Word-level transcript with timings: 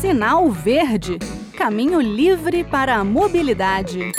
Sinal 0.00 0.50
Verde 0.50 1.18
Caminho 1.58 2.00
livre 2.00 2.62
para 2.62 2.96
a 2.96 3.04
mobilidade. 3.04 4.12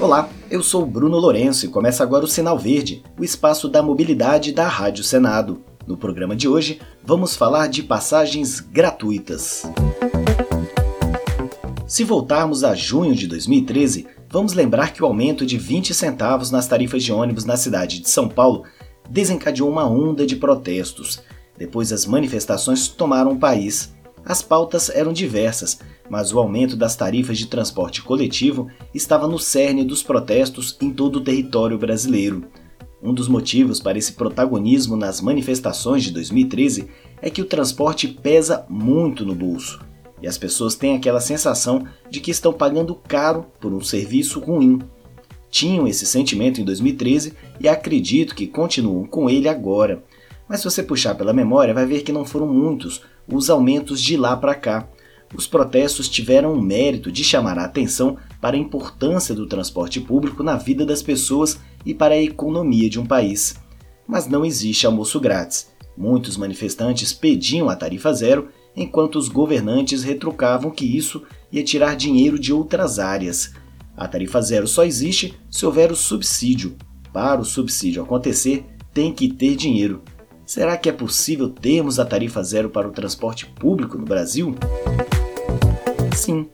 Olá, 0.00 0.28
eu 0.50 0.60
sou 0.60 0.84
Bruno 0.84 1.16
Lourenço 1.18 1.64
e 1.64 1.68
começa 1.68 2.02
agora 2.02 2.24
o 2.24 2.28
Sinal 2.28 2.58
Verde, 2.58 3.04
o 3.16 3.22
espaço 3.22 3.68
da 3.68 3.80
mobilidade 3.80 4.50
da 4.50 4.66
Rádio 4.66 5.04
Senado. 5.04 5.62
No 5.86 5.96
programa 5.96 6.34
de 6.34 6.48
hoje, 6.48 6.80
vamos 7.04 7.36
falar 7.36 7.68
de 7.68 7.84
passagens 7.84 8.58
gratuitas. 8.58 9.62
Se 11.86 12.02
voltarmos 12.02 12.64
a 12.64 12.74
junho 12.74 13.14
de 13.14 13.28
2013, 13.28 14.08
vamos 14.28 14.52
lembrar 14.52 14.92
que 14.92 15.00
o 15.00 15.06
aumento 15.06 15.46
de 15.46 15.56
20 15.56 15.94
centavos 15.94 16.50
nas 16.50 16.66
tarifas 16.66 17.04
de 17.04 17.12
ônibus 17.12 17.44
na 17.44 17.56
cidade 17.56 18.00
de 18.00 18.10
São 18.10 18.28
Paulo 18.28 18.64
desencadeou 19.08 19.70
uma 19.70 19.88
onda 19.88 20.26
de 20.26 20.34
protestos. 20.34 21.22
Depois 21.62 21.92
as 21.92 22.04
manifestações 22.06 22.88
tomaram 22.88 23.34
o 23.34 23.38
país. 23.38 23.94
As 24.24 24.42
pautas 24.42 24.90
eram 24.90 25.12
diversas, 25.12 25.78
mas 26.10 26.32
o 26.32 26.40
aumento 26.40 26.74
das 26.74 26.96
tarifas 26.96 27.38
de 27.38 27.46
transporte 27.46 28.02
coletivo 28.02 28.66
estava 28.92 29.28
no 29.28 29.38
cerne 29.38 29.84
dos 29.84 30.02
protestos 30.02 30.76
em 30.80 30.90
todo 30.90 31.16
o 31.16 31.20
território 31.20 31.78
brasileiro. 31.78 32.46
Um 33.00 33.14
dos 33.14 33.28
motivos 33.28 33.78
para 33.78 33.96
esse 33.96 34.14
protagonismo 34.14 34.96
nas 34.96 35.20
manifestações 35.20 36.02
de 36.02 36.10
2013 36.10 36.88
é 37.20 37.30
que 37.30 37.40
o 37.40 37.46
transporte 37.46 38.08
pesa 38.08 38.66
muito 38.68 39.24
no 39.24 39.32
bolso 39.32 39.78
e 40.20 40.26
as 40.26 40.36
pessoas 40.36 40.74
têm 40.74 40.96
aquela 40.96 41.20
sensação 41.20 41.86
de 42.10 42.18
que 42.18 42.32
estão 42.32 42.52
pagando 42.52 42.96
caro 42.96 43.46
por 43.60 43.72
um 43.72 43.80
serviço 43.80 44.40
ruim. 44.40 44.80
Tinham 45.48 45.86
esse 45.86 46.06
sentimento 46.06 46.60
em 46.60 46.64
2013 46.64 47.34
e 47.60 47.68
acredito 47.68 48.34
que 48.34 48.48
continuam 48.48 49.06
com 49.06 49.30
ele 49.30 49.48
agora. 49.48 50.02
Mas 50.52 50.60
se 50.60 50.64
você 50.66 50.82
puxar 50.82 51.14
pela 51.14 51.32
memória, 51.32 51.72
vai 51.72 51.86
ver 51.86 52.02
que 52.02 52.12
não 52.12 52.26
foram 52.26 52.46
muitos 52.46 53.00
os 53.26 53.48
aumentos 53.48 54.02
de 54.02 54.18
lá 54.18 54.36
para 54.36 54.54
cá. 54.54 54.86
Os 55.34 55.46
protestos 55.46 56.10
tiveram 56.10 56.52
o 56.52 56.60
mérito 56.60 57.10
de 57.10 57.24
chamar 57.24 57.58
a 57.58 57.64
atenção 57.64 58.18
para 58.38 58.54
a 58.54 58.58
importância 58.58 59.34
do 59.34 59.46
transporte 59.46 59.98
público 59.98 60.42
na 60.42 60.56
vida 60.56 60.84
das 60.84 61.00
pessoas 61.00 61.58
e 61.86 61.94
para 61.94 62.12
a 62.12 62.22
economia 62.22 62.90
de 62.90 63.00
um 63.00 63.06
país. 63.06 63.56
Mas 64.06 64.28
não 64.28 64.44
existe 64.44 64.84
almoço 64.84 65.18
grátis. 65.18 65.72
Muitos 65.96 66.36
manifestantes 66.36 67.14
pediam 67.14 67.70
a 67.70 67.74
tarifa 67.74 68.12
zero 68.12 68.48
enquanto 68.76 69.16
os 69.16 69.28
governantes 69.28 70.02
retrucavam 70.02 70.70
que 70.70 70.84
isso 70.84 71.22
ia 71.50 71.64
tirar 71.64 71.96
dinheiro 71.96 72.38
de 72.38 72.52
outras 72.52 72.98
áreas. 72.98 73.54
A 73.96 74.06
tarifa 74.06 74.42
zero 74.42 74.68
só 74.68 74.84
existe 74.84 75.34
se 75.50 75.64
houver 75.64 75.90
o 75.90 75.96
subsídio. 75.96 76.76
Para 77.10 77.40
o 77.40 77.44
subsídio 77.44 78.02
acontecer, 78.02 78.66
tem 78.92 79.14
que 79.14 79.32
ter 79.32 79.56
dinheiro. 79.56 80.02
Será 80.44 80.76
que 80.76 80.88
é 80.88 80.92
possível 80.92 81.48
termos 81.48 81.98
a 81.98 82.04
tarifa 82.04 82.42
zero 82.42 82.68
para 82.68 82.88
o 82.88 82.92
transporte 82.92 83.46
público 83.46 83.96
no 83.96 84.04
Brasil? 84.04 84.54
Sim. 86.14 86.48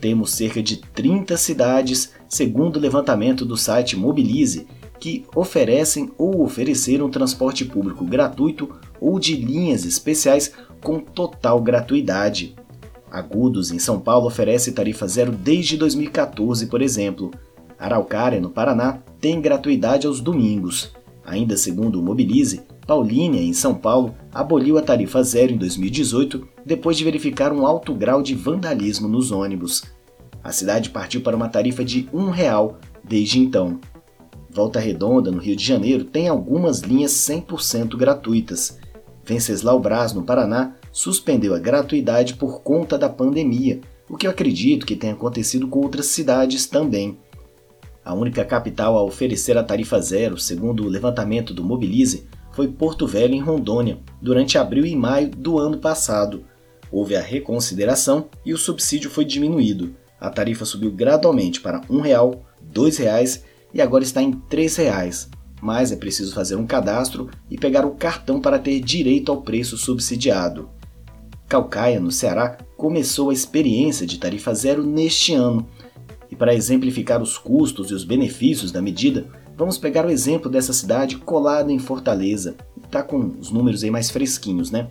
Temos 0.00 0.32
cerca 0.32 0.62
de 0.62 0.76
30 0.76 1.36
cidades, 1.36 2.12
segundo 2.28 2.76
o 2.76 2.80
levantamento 2.80 3.44
do 3.44 3.56
site 3.56 3.96
Mobilize, 3.96 4.66
que 5.00 5.26
oferecem 5.34 6.10
ou 6.16 6.42
ofereceram 6.42 7.10
transporte 7.10 7.64
público 7.64 8.04
gratuito 8.04 8.70
ou 9.00 9.18
de 9.18 9.34
linhas 9.34 9.84
especiais 9.84 10.52
com 10.80 11.00
total 11.00 11.60
gratuidade. 11.60 12.54
Agudos, 13.10 13.72
em 13.72 13.78
São 13.78 13.98
Paulo, 13.98 14.26
oferece 14.26 14.72
tarifa 14.72 15.08
zero 15.08 15.32
desde 15.32 15.76
2014, 15.76 16.66
por 16.66 16.80
exemplo. 16.80 17.32
Araucária, 17.78 18.40
no 18.40 18.50
Paraná, 18.50 18.98
tem 19.20 19.40
gratuidade 19.40 20.06
aos 20.06 20.20
domingos. 20.20 20.92
Ainda 21.24 21.56
segundo 21.56 22.00
o 22.00 22.02
Mobilize, 22.02 22.62
Paulínia, 22.88 23.42
em 23.42 23.52
São 23.52 23.74
Paulo, 23.74 24.14
aboliu 24.32 24.78
a 24.78 24.82
tarifa 24.82 25.22
zero 25.22 25.52
em 25.52 25.58
2018 25.58 26.48
depois 26.64 26.96
de 26.96 27.04
verificar 27.04 27.52
um 27.52 27.66
alto 27.66 27.92
grau 27.92 28.22
de 28.22 28.34
vandalismo 28.34 29.06
nos 29.06 29.30
ônibus. 29.30 29.82
A 30.42 30.50
cidade 30.52 30.88
partiu 30.88 31.20
para 31.20 31.36
uma 31.36 31.50
tarifa 31.50 31.84
de 31.84 32.08
R$ 32.10 32.30
real 32.32 32.78
desde 33.04 33.40
então. 33.40 33.78
Volta 34.48 34.80
Redonda, 34.80 35.30
no 35.30 35.36
Rio 35.36 35.54
de 35.54 35.62
Janeiro, 35.62 36.02
tem 36.02 36.28
algumas 36.28 36.80
linhas 36.80 37.12
100% 37.12 37.94
gratuitas. 37.94 38.78
Venceslau 39.22 39.78
Braz, 39.78 40.14
no 40.14 40.22
Paraná, 40.22 40.72
suspendeu 40.90 41.54
a 41.54 41.58
gratuidade 41.58 42.36
por 42.36 42.62
conta 42.62 42.96
da 42.96 43.10
pandemia, 43.10 43.82
o 44.08 44.16
que 44.16 44.26
eu 44.26 44.30
acredito 44.30 44.86
que 44.86 44.96
tenha 44.96 45.12
acontecido 45.12 45.68
com 45.68 45.80
outras 45.80 46.06
cidades 46.06 46.64
também. 46.64 47.18
A 48.02 48.14
única 48.14 48.46
capital 48.46 48.96
a 48.96 49.02
oferecer 49.02 49.58
a 49.58 49.62
tarifa 49.62 50.00
zero, 50.00 50.38
segundo 50.38 50.84
o 50.84 50.88
levantamento 50.88 51.52
do 51.52 51.62
Mobilize, 51.62 52.26
foi 52.58 52.66
Porto 52.66 53.06
Velho, 53.06 53.34
em 53.34 53.40
Rondônia, 53.40 54.00
durante 54.20 54.58
abril 54.58 54.84
e 54.84 54.96
maio 54.96 55.30
do 55.30 55.60
ano 55.60 55.78
passado. 55.78 56.44
Houve 56.90 57.14
a 57.14 57.20
reconsideração 57.20 58.26
e 58.44 58.52
o 58.52 58.58
subsídio 58.58 59.08
foi 59.08 59.24
diminuído. 59.24 59.94
A 60.20 60.28
tarifa 60.28 60.64
subiu 60.64 60.90
gradualmente 60.90 61.60
para 61.60 61.78
R$ 61.78 61.86
1,00, 61.88 62.34
R$ 62.34 62.40
2,00 62.74 63.42
e 63.72 63.80
agora 63.80 64.02
está 64.02 64.20
em 64.20 64.32
R$ 64.32 64.38
3,00 64.50 65.28
mas 65.62 65.92
é 65.92 65.96
preciso 65.96 66.34
fazer 66.34 66.56
um 66.56 66.66
cadastro 66.66 67.30
e 67.48 67.56
pegar 67.56 67.84
o 67.84 67.94
cartão 67.94 68.40
para 68.40 68.58
ter 68.58 68.80
direito 68.80 69.30
ao 69.30 69.42
preço 69.42 69.76
subsidiado. 69.76 70.68
Calcaia, 71.48 72.00
no 72.00 72.10
Ceará, 72.10 72.58
começou 72.76 73.30
a 73.30 73.32
experiência 73.32 74.04
de 74.04 74.18
tarifa 74.18 74.52
zero 74.54 74.84
neste 74.84 75.32
ano. 75.32 75.68
E 76.28 76.34
para 76.34 76.54
exemplificar 76.54 77.22
os 77.22 77.38
custos 77.38 77.90
e 77.90 77.94
os 77.94 78.04
benefícios 78.04 78.70
da 78.72 78.82
medida, 78.82 79.26
vamos 79.58 79.76
pegar 79.76 80.06
o 80.06 80.10
exemplo 80.10 80.48
dessa 80.48 80.72
cidade 80.72 81.16
colada 81.16 81.72
em 81.72 81.80
Fortaleza. 81.80 82.54
Está 82.84 83.02
com 83.02 83.32
os 83.40 83.50
números 83.50 83.82
aí 83.82 83.90
mais 83.90 84.08
fresquinhos, 84.08 84.70
né? 84.70 84.86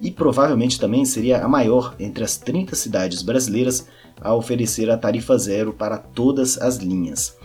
E 0.00 0.10
provavelmente 0.10 0.80
também 0.80 1.04
seria 1.04 1.44
a 1.44 1.48
maior 1.48 1.94
entre 2.00 2.24
as 2.24 2.38
30 2.38 2.74
cidades 2.74 3.20
brasileiras 3.20 3.86
a 4.18 4.34
oferecer 4.34 4.90
a 4.90 4.96
tarifa 4.96 5.36
zero 5.36 5.74
para 5.74 5.98
todas 5.98 6.56
as 6.56 6.76
linhas. 6.76 7.36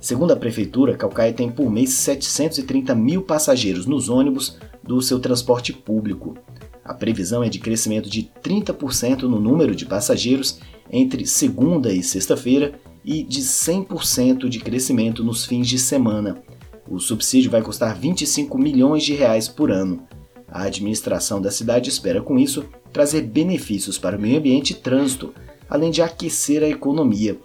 Segundo 0.00 0.32
a 0.32 0.36
prefeitura, 0.36 0.96
Calcaia 0.96 1.32
tem 1.32 1.48
por 1.48 1.70
mês 1.70 1.90
730 1.90 2.92
mil 2.92 3.22
passageiros 3.22 3.86
nos 3.86 4.08
ônibus 4.08 4.58
do 4.82 5.00
seu 5.00 5.20
transporte 5.20 5.72
público. 5.72 6.36
A 6.84 6.92
previsão 6.92 7.44
é 7.44 7.48
de 7.48 7.60
crescimento 7.60 8.10
de 8.10 8.28
30% 8.42 9.22
no 9.22 9.38
número 9.38 9.76
de 9.76 9.86
passageiros 9.86 10.58
entre 10.90 11.24
segunda 11.24 11.92
e 11.92 12.02
sexta-feira 12.02 12.80
e 13.10 13.24
de 13.24 13.40
100% 13.40 14.48
de 14.48 14.60
crescimento 14.60 15.24
nos 15.24 15.44
fins 15.44 15.66
de 15.66 15.78
semana. 15.78 16.40
O 16.88 17.00
subsídio 17.00 17.50
vai 17.50 17.60
custar 17.60 17.98
25 17.98 18.56
milhões 18.56 19.02
de 19.02 19.14
reais 19.14 19.48
por 19.48 19.70
ano. 19.70 20.06
A 20.48 20.62
administração 20.62 21.42
da 21.42 21.50
cidade 21.50 21.88
espera 21.88 22.22
com 22.22 22.38
isso 22.38 22.64
trazer 22.92 23.22
benefícios 23.22 23.98
para 23.98 24.16
o 24.16 24.20
meio 24.20 24.38
ambiente 24.38 24.70
e 24.70 24.76
trânsito, 24.76 25.34
além 25.68 25.90
de 25.90 26.00
aquecer 26.00 26.62
a 26.62 26.68
economia 26.68 27.36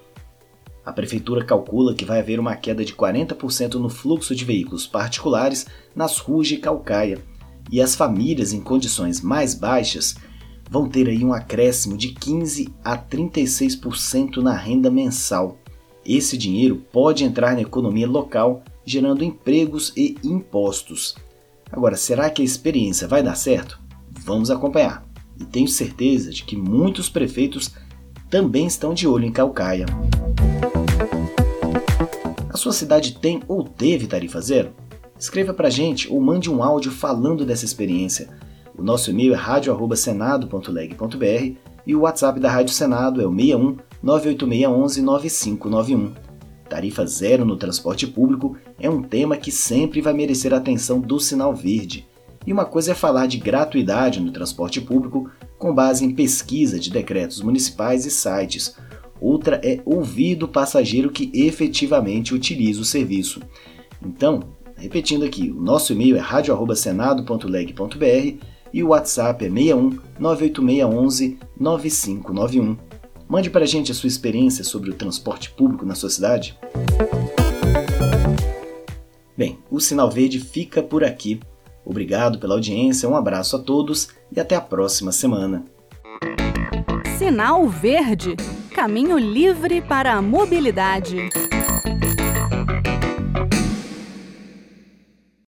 a 0.86 0.94
prefeitura 0.94 1.44
calcula 1.44 1.96
que 1.96 2.06
vai 2.06 2.20
haver 2.20 2.40
uma 2.40 2.56
queda 2.56 2.86
de 2.86 2.94
40% 2.94 3.74
no 3.76 3.90
fluxo 3.90 4.36
de 4.36 4.46
veículos 4.46 4.86
particulares 4.86 5.66
nas 5.96 6.20
ruas 6.20 6.48
de 6.48 6.58
Calcaia, 6.58 7.18
e 7.72 7.82
as 7.82 7.96
famílias 7.96 8.54
em 8.54 8.62
condições 8.62 9.20
mais 9.20 9.56
baixas 9.56 10.16
vão 10.70 10.88
ter 10.88 11.08
aí 11.08 11.24
um 11.24 11.34
acréscimo 11.34 11.98
de 11.98 12.10
15 12.10 12.70
a 12.84 12.98
36% 12.98 14.38
na 14.38 14.54
renda 14.54 14.90
mensal. 14.90 15.58
Esse 16.06 16.38
dinheiro 16.38 16.84
pode 16.92 17.24
entrar 17.24 17.54
na 17.56 17.62
economia 17.62 18.08
local, 18.08 18.64
gerando 18.86 19.24
empregos 19.24 19.92
e 19.96 20.18
impostos. 20.24 21.16
Agora, 21.72 21.96
será 21.96 22.30
que 22.30 22.42
a 22.42 22.46
experiência 22.46 23.08
vai 23.08 23.24
dar 23.24 23.36
certo? 23.36 23.80
Vamos 24.12 24.52
acompanhar. 24.52 25.04
E 25.40 25.44
tenho 25.44 25.68
certeza 25.68 26.32
de 26.32 26.44
que 26.44 26.56
muitos 26.56 27.10
prefeitos 27.10 27.72
também 28.30 28.68
estão 28.68 28.94
de 28.94 29.08
olho 29.08 29.26
em 29.26 29.32
Calcaia. 29.32 29.86
A 32.50 32.58
sua 32.58 32.72
cidade 32.72 33.18
tem 33.20 33.42
ou 33.48 33.64
teve 33.64 34.08
tarifa 34.08 34.40
zero? 34.40 34.74
Escreva 35.20 35.54
pra 35.54 35.70
gente 35.70 36.12
ou 36.12 36.22
mande 36.22 36.50
um 36.50 36.64
áudio 36.64 36.92
falando 36.92 37.46
dessa 37.46 37.66
experiência. 37.66 38.30
O 38.78 38.84
nosso 38.84 39.10
e-mail 39.10 39.34
é 39.34 39.38
radio@senado.leg.br 39.38 41.56
e 41.88 41.96
o 41.96 42.02
WhatsApp 42.02 42.40
da 42.40 42.52
Rádio 42.52 42.74
Senado 42.74 43.22
é 43.22 43.26
o 43.26 43.32
61 43.32 43.78
98611 44.04 45.02
9591. 45.02 46.12
Tarifa 46.68 47.06
zero 47.06 47.46
no 47.46 47.56
transporte 47.56 48.06
público 48.08 48.58
é 48.80 48.90
um 48.90 49.02
tema 49.02 49.38
que 49.38 49.52
sempre 49.52 50.02
vai 50.02 50.14
merecer 50.14 50.54
a 50.54 50.58
atenção 50.58 51.00
do 51.00 51.20
sinal 51.20 51.56
verde. 51.56 52.06
E 52.46 52.52
uma 52.52 52.66
coisa 52.66 52.92
é 52.92 52.96
falar 52.96 53.28
de 53.28 53.38
gratuidade 53.38 54.20
no 54.20 54.32
transporte 54.32 54.82
público 54.82 55.30
com 55.58 55.74
base 55.74 56.04
em 56.04 56.14
pesquisa 56.14 56.78
de 56.80 56.92
decretos 56.92 57.42
municipais 57.42 58.06
e 58.06 58.12
sites 58.12 58.76
outra 59.20 59.60
é 59.64 59.82
ouvir 59.86 60.36
do 60.36 60.48
passageiro 60.48 61.10
que 61.10 61.32
efetivamente 61.34 62.34
utiliza 62.34 62.82
o 62.82 62.86
serviço. 62.86 63.42
Então, 64.06 64.42
repetindo 64.76 65.24
aqui, 65.24 65.50
o 65.50 65.62
nosso 65.62 65.94
e-mail 65.94 66.18
é 66.18 66.20
radio@senado.leg.br 66.20 68.55
e 68.76 68.84
o 68.84 68.90
WhatsApp 68.90 69.46
é 69.46 69.50
61 69.50 69.98
98611 70.20 71.40
9591. 71.58 72.78
Mande 73.26 73.50
para 73.50 73.64
a 73.64 73.68
gente 73.68 73.90
a 73.90 73.96
sua 73.96 74.10
experiência 74.10 74.66
sobre 74.66 74.90
o 74.90 74.94
transporte 74.94 75.50
público 75.52 75.86
na 75.86 75.96
sua 75.96 76.10
cidade. 76.10 76.60
Bem, 79.38 79.58
o 79.72 79.80
Sinal 79.80 80.12
Verde 80.12 80.42
fica 80.42 80.84
por 80.84 81.06
aqui. 81.06 81.40
Obrigado 81.86 82.38
pela 82.38 82.56
audiência, 82.56 83.08
um 83.08 83.16
abraço 83.16 83.56
a 83.56 83.60
todos 83.60 84.10
e 84.30 84.42
até 84.42 84.56
a 84.56 84.62
próxima 84.62 85.14
semana. 85.14 85.64
Sinal 87.18 87.66
Verde 87.70 88.36
Caminho 88.76 89.18
livre 89.18 89.82
para 89.82 90.16
a 90.16 90.22
mobilidade. 90.22 91.30